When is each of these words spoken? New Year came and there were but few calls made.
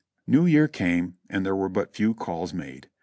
New 0.25 0.47
Year 0.47 0.67
came 0.67 1.17
and 1.29 1.45
there 1.45 1.55
were 1.55 1.69
but 1.69 1.93
few 1.93 2.15
calls 2.15 2.55
made. 2.55 2.89